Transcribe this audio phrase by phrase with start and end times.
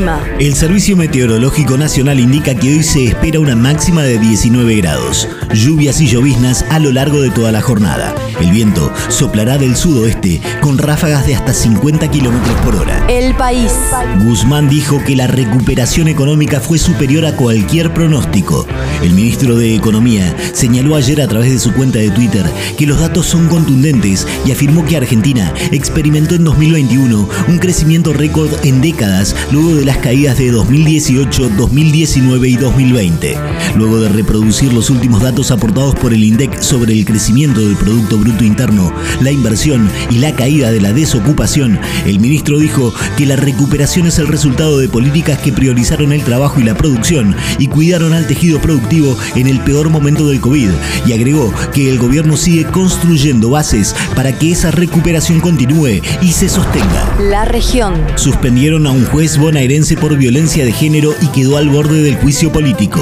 [0.00, 0.24] El clima.
[0.38, 6.00] El Servicio Meteorológico Nacional indica que hoy se espera una máxima de 19 grados, lluvias
[6.00, 8.14] y lloviznas a lo largo de toda la jornada.
[8.40, 13.04] El viento soplará del sudoeste con ráfagas de hasta 50 kilómetros por hora.
[13.08, 13.72] El país.
[14.24, 18.66] Guzmán dijo que la recuperación económica fue superior a cualquier pronóstico.
[19.02, 22.46] El ministro de Economía señaló ayer a través de su cuenta de Twitter
[22.78, 28.50] que los datos son contundentes y afirmó que Argentina experimentó en 2021 un crecimiento récord
[28.64, 33.36] en décadas luego de las caídas de 2018, 2019 y 2020.
[33.74, 38.16] Luego de reproducir los últimos datos aportados por el INDEC sobre el crecimiento del Producto
[38.16, 41.76] Bruto Interno, la inversión y la caída de la desocupación,
[42.06, 46.60] el ministro dijo que la recuperación es el resultado de políticas que priorizaron el trabajo
[46.60, 50.70] y la producción y cuidaron al tejido productivo en el peor momento del COVID
[51.04, 56.48] y agregó que el gobierno sigue construyendo bases para que esa recuperación continúe y se
[56.48, 57.12] sostenga.
[57.28, 57.94] La región.
[58.14, 62.52] Suspendieron a un juez bonaerense por violencia de género y quedó al borde del juicio
[62.52, 63.00] político.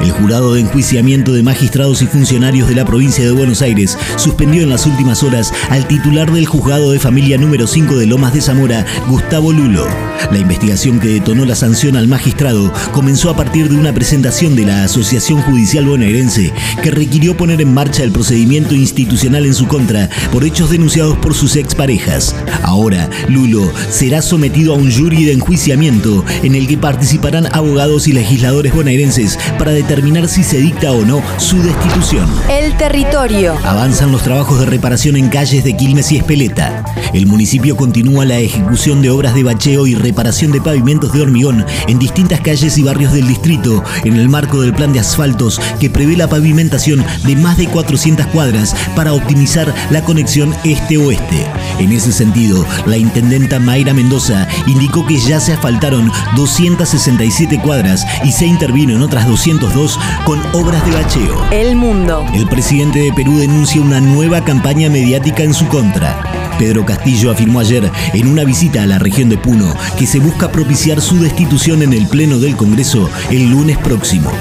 [0.00, 4.62] El jurado de enjuiciamiento de magistrados y funcionarios de la provincia de Buenos Aires suspendió
[4.62, 8.40] en las últimas horas al titular del juzgado de familia número 5 de Lomas de
[8.40, 9.86] Zamora, Gustavo Lulo.
[10.30, 14.66] La investigación que detonó la sanción al magistrado comenzó a partir de una presentación de
[14.66, 16.52] la Asociación Judicial Bonaerense
[16.82, 21.34] que requirió poner en marcha el procedimiento institucional en su contra por hechos denunciados por
[21.34, 22.34] sus exparejas.
[22.62, 28.12] Ahora, Lulo será sometido a un jury de enjuiciamiento en el que participarán abogados y
[28.12, 32.28] legisladores bonaerenses para determinar si se dicta o no su destitución.
[32.50, 33.56] El territorio.
[33.64, 36.84] Avanzan los trabajos de reparación en calles de Quilmes y Espeleta.
[37.14, 41.64] El municipio continúa la ejecución de obras de bacheo y reparación de pavimentos de hormigón
[41.86, 45.90] en distintas calles y barrios del distrito, en el marco del plan de asfaltos que
[45.90, 51.46] prevé la pavimentación de más de 400 cuadras para optimizar la conexión este-oeste.
[51.78, 58.32] En ese sentido, la intendenta Mayra Mendoza indicó que ya se asfaltaron 267 cuadras y
[58.32, 59.26] se intervino en otras
[59.74, 61.46] 202 con obras de bacheo.
[61.50, 62.24] El mundo.
[62.34, 66.22] El presidente de Perú denuncia una nueva campaña mediática en su contra.
[66.58, 70.50] Pedro Castillo afirmó ayer en una visita a la región de Puno que se busca
[70.50, 74.32] propiciar su destitución en el Pleno del Congreso el lunes próximo.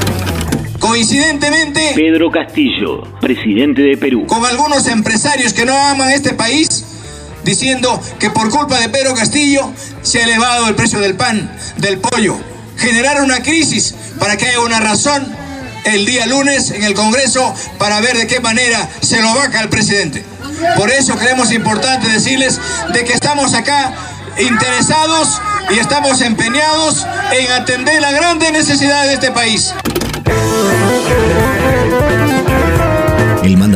[0.80, 4.26] Coincidentemente, Pedro Castillo, presidente de Perú.
[4.28, 6.86] con algunos empresarios que no aman este país,
[7.44, 9.72] diciendo que por culpa de Pedro Castillo
[10.02, 12.38] se ha elevado el precio del pan, del pollo.
[12.78, 15.36] Generar una crisis para que haya una razón
[15.86, 19.70] el día lunes en el Congreso para ver de qué manera se lo vaca al
[19.70, 20.26] presidente.
[20.76, 22.60] Por eso creemos importante decirles
[22.94, 23.94] de que estamos acá
[24.40, 29.74] interesados y estamos empeñados en atender las grandes necesidades de este país.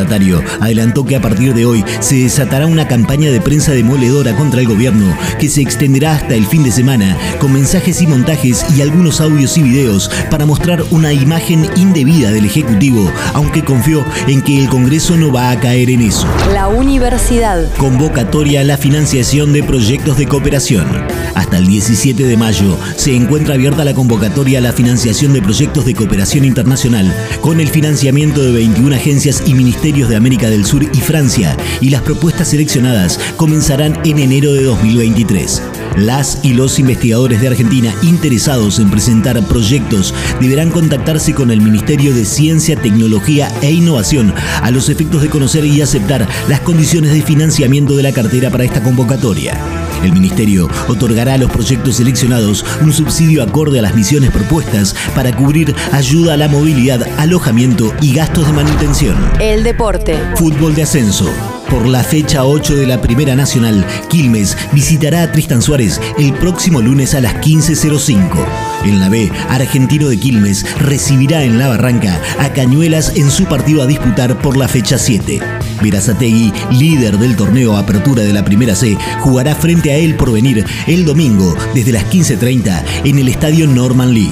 [0.01, 4.59] Mandatario adelantó que a partir de hoy se desatará una campaña de prensa demoledora contra
[4.59, 8.81] el gobierno que se extenderá hasta el fin de semana con mensajes y montajes y
[8.81, 14.59] algunos audios y videos para mostrar una imagen indebida del Ejecutivo, aunque confió en que
[14.59, 16.25] el Congreso no va a caer en eso.
[16.51, 17.72] La universidad.
[17.78, 20.88] Convocatoria a la financiación de proyectos de cooperación.
[21.35, 25.85] Hasta el 17 de mayo se encuentra abierta la convocatoria a la financiación de proyectos
[25.85, 30.84] de cooperación internacional con el financiamiento de 21 agencias y ministerios de América del Sur
[30.84, 35.62] y Francia y las propuestas seleccionadas comenzarán en enero de 2023.
[35.97, 42.16] Las y los investigadores de Argentina interesados en presentar proyectos deberán contactarse con el Ministerio
[42.16, 47.22] de Ciencia, Tecnología e Innovación a los efectos de conocer y aceptar las condiciones de
[47.22, 49.81] financiamiento de la cartera para esta convocatoria.
[50.03, 55.35] El Ministerio otorgará a los proyectos seleccionados un subsidio acorde a las misiones propuestas para
[55.35, 59.16] cubrir ayuda a la movilidad, alojamiento y gastos de manutención.
[59.40, 60.17] El deporte.
[60.35, 61.29] Fútbol de ascenso.
[61.69, 66.81] Por la fecha 8 de la Primera Nacional, Quilmes visitará a Tristan Suárez el próximo
[66.81, 68.45] lunes a las 15.05.
[68.84, 73.81] En la B, Argentino de Quilmes recibirá en la Barranca a Cañuelas en su partido
[73.81, 75.40] a disputar por la fecha 7.
[75.81, 80.66] Verazategui, líder del torneo Apertura de la Primera C, jugará frente a él por venir
[80.87, 84.31] el domingo desde las 15.30 en el estadio Norman Lee.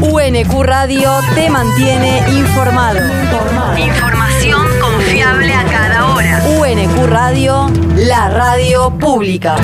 [0.00, 3.00] UNQ Radio te mantiene informado.
[3.78, 6.42] Información confiable a cada hora.
[6.60, 9.56] UNQ Radio, la radio pública.